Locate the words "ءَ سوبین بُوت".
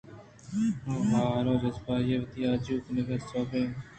3.15-3.85